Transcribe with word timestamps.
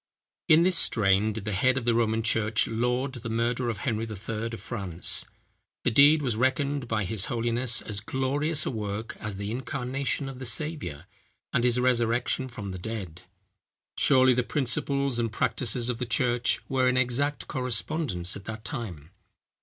In 0.47 0.63
this 0.63 0.79
strain 0.79 1.31
did 1.31 1.45
the 1.45 1.51
head 1.51 1.77
of 1.77 1.85
the 1.85 1.93
Roman 1.93 2.23
church 2.23 2.65
laud 2.67 3.13
the 3.13 3.29
murder 3.29 3.69
of 3.69 3.77
Henry 3.77 4.07
III. 4.07 4.45
of 4.47 4.59
France. 4.59 5.25
The 5.83 5.91
deed 5.91 6.23
was 6.23 6.35
reckoned 6.35 6.87
by 6.87 7.03
his 7.05 7.25
holiness 7.25 7.83
as 7.83 7.99
glorious 7.99 8.65
a 8.65 8.71
work 8.71 9.15
as 9.19 9.37
the 9.37 9.51
incarnation 9.51 10.27
of 10.27 10.39
the 10.39 10.45
Saviour, 10.45 11.03
and 11.53 11.63
his 11.63 11.79
resurrection 11.79 12.47
from 12.47 12.71
the 12.71 12.79
dead. 12.79 13.21
Surely, 13.95 14.33
the 14.33 14.41
principles 14.41 15.19
and 15.19 15.31
practices 15.31 15.87
of 15.87 15.99
the 15.99 16.07
church, 16.07 16.61
were 16.67 16.89
in 16.89 16.97
exact 16.97 17.47
correspondence 17.47 18.35
at 18.35 18.45
that 18.45 18.65
time. 18.65 19.11